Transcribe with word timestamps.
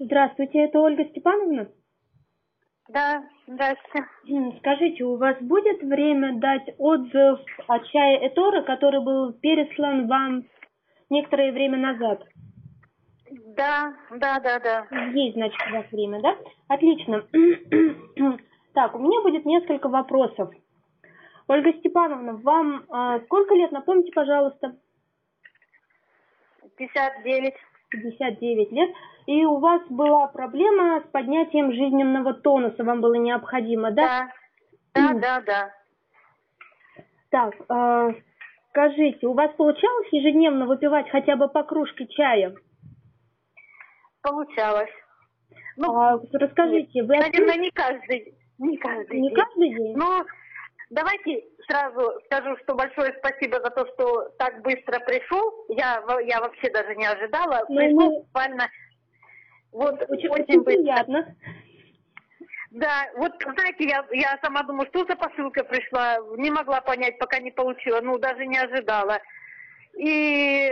Здравствуйте, 0.00 0.60
это 0.60 0.78
Ольга 0.78 1.04
Степановна? 1.06 1.68
Да, 2.88 3.24
здрасте. 3.48 4.06
М, 4.28 4.56
Скажите, 4.58 5.02
у 5.02 5.16
вас 5.16 5.36
будет 5.40 5.82
время 5.82 6.38
дать 6.38 6.72
отзыв 6.78 7.40
о 7.66 7.78
чае 7.80 8.28
Этора, 8.28 8.62
который 8.62 9.02
был 9.02 9.32
переслан 9.32 10.06
вам 10.06 10.44
некоторое 11.10 11.50
время 11.50 11.78
назад? 11.78 12.24
Да, 13.56 13.92
да, 14.12 14.38
да, 14.38 14.60
да. 14.60 14.86
Есть, 15.12 15.34
значит, 15.34 15.60
у 15.68 15.74
вас 15.74 15.90
время, 15.90 16.20
да? 16.20 16.36
Отлично. 16.68 17.26
Так, 18.74 18.94
у 18.94 18.98
меня 19.00 19.20
будет 19.22 19.44
несколько 19.44 19.88
вопросов. 19.88 20.54
Ольга 21.48 21.72
Степановна, 21.80 22.34
вам 22.36 22.84
а, 22.90 23.18
сколько 23.22 23.54
лет, 23.54 23.72
напомните, 23.72 24.12
пожалуйста? 24.12 24.76
59. 26.76 27.54
59 27.90 28.72
лет. 28.72 28.90
И 29.26 29.44
у 29.44 29.58
вас 29.58 29.82
была 29.88 30.26
проблема 30.28 31.00
с 31.00 31.10
поднятием 31.10 31.72
жизненного 31.72 32.34
тонуса, 32.34 32.84
вам 32.84 33.00
было 33.00 33.14
необходимо, 33.14 33.90
да? 33.90 34.30
Да, 34.94 35.12
да, 35.12 35.14
да, 35.14 35.40
да. 35.40 35.70
Так, 37.30 37.54
а, 37.68 38.10
скажите, 38.70 39.26
у 39.26 39.34
вас 39.34 39.52
получалось 39.56 40.08
ежедневно 40.12 40.66
выпивать 40.66 41.10
хотя 41.10 41.36
бы 41.36 41.48
по 41.48 41.62
кружке 41.62 42.06
чая? 42.06 42.54
Получалось. 44.22 44.90
Ну, 45.76 45.94
А, 45.94 46.18
расскажите, 46.32 47.02
вы 47.02 47.18
наверное, 47.18 47.56
не 47.56 47.70
каждый, 47.70 48.34
не 48.58 48.76
каждый 48.78 49.20
не 49.20 49.28
день. 49.28 49.36
каждый 49.36 49.68
день? 49.74 49.96
Но 49.96 50.24
давайте 50.90 51.44
сразу 51.68 52.20
скажу, 52.26 52.56
что 52.62 52.74
большое 52.74 53.14
спасибо 53.18 53.60
за 53.60 53.70
то, 53.70 53.86
что 53.92 54.28
так 54.38 54.62
быстро 54.62 54.98
пришел. 55.00 55.66
Я, 55.68 56.02
я 56.24 56.40
вообще 56.40 56.70
даже 56.70 56.94
не 56.96 57.06
ожидала. 57.06 57.64
Ну, 57.68 57.76
Пришел 57.76 57.94
мы- 58.10 58.20
буквально 58.20 58.68
вот 59.72 60.02
очень, 60.08 60.28
очень, 60.28 60.62
быстро. 60.62 60.82
приятно. 60.82 61.36
Да, 62.70 63.06
вот 63.16 63.32
знаете, 63.42 63.84
я, 63.88 64.04
я 64.12 64.38
сама 64.42 64.62
думаю, 64.62 64.86
что 64.88 65.04
за 65.06 65.16
посылка 65.16 65.64
пришла, 65.64 66.18
не 66.36 66.50
могла 66.50 66.80
понять, 66.82 67.18
пока 67.18 67.38
не 67.38 67.50
получила, 67.50 68.00
ну 68.02 68.18
даже 68.18 68.44
не 68.46 68.58
ожидала. 68.58 69.18
И 69.94 70.70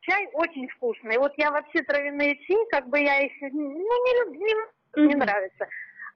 чай 0.00 0.28
очень 0.32 0.68
вкусный. 0.68 1.16
Вот 1.18 1.32
я 1.36 1.50
вообще 1.52 1.82
травяные 1.82 2.36
чаи, 2.44 2.68
как 2.70 2.88
бы 2.88 2.98
я 2.98 3.20
их 3.20 3.32
ну, 3.40 4.04
не 4.04 4.24
люблю, 4.24 4.66
не, 4.96 5.06
не 5.06 5.14
нравится. 5.14 5.68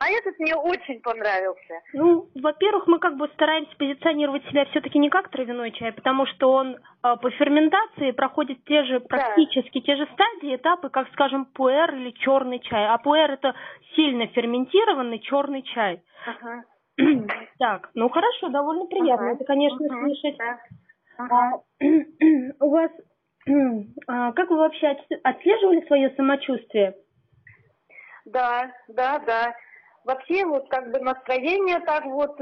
А 0.02 0.10
этот 0.10 0.36
мне 0.40 0.56
очень 0.56 1.00
понравился. 1.00 1.74
Ну, 1.92 2.28
во-первых, 2.34 2.88
мы 2.88 2.98
как 2.98 3.16
бы 3.16 3.28
стараемся 3.34 3.76
позиционировать 3.76 4.44
себя 4.46 4.64
все-таки 4.66 4.98
не 4.98 5.08
как 5.10 5.28
травяной 5.28 5.70
чай, 5.70 5.92
потому 5.92 6.26
что 6.26 6.50
он 6.50 6.76
а, 7.02 7.14
по 7.14 7.30
ферментации 7.30 8.10
проходит 8.10 8.64
те 8.64 8.82
же, 8.82 8.98
практически 8.98 9.80
те 9.80 9.94
же 9.94 10.08
стадии, 10.12 10.56
этапы, 10.56 10.88
как, 10.90 11.08
скажем, 11.12 11.44
пуэр 11.44 11.94
или 11.94 12.10
черный 12.10 12.58
чай. 12.58 12.86
А 12.86 12.98
пуэр 12.98 13.30
это 13.30 13.54
сильно 13.94 14.26
ферментированный 14.26 15.20
черный 15.20 15.62
чай. 15.62 16.02
Ага. 16.26 16.64
Так, 17.58 17.90
ну 17.94 18.08
хорошо, 18.08 18.48
довольно 18.48 18.86
приятно. 18.86 19.26
Ага. 19.26 19.36
Это, 19.36 19.44
конечно, 19.44 19.86
Мгм. 19.86 20.04
слышать. 20.04 20.36
Да. 20.36 20.58
Ага. 21.18 21.62
А, 21.80 21.84
у 22.64 22.70
вас, 22.70 22.90
а, 24.08 24.32
как 24.32 24.50
вы 24.50 24.56
вообще 24.56 24.86
отс- 24.88 25.20
отслеживали 25.22 25.86
свое 25.86 26.10
самочувствие? 26.16 26.96
Да, 28.24 28.72
да, 28.88 29.20
да. 29.20 29.54
Вообще 30.04 30.44
вот 30.44 30.68
как 30.68 30.90
бы 30.90 30.98
настроение 30.98 31.78
так 31.80 32.04
вот 32.04 32.40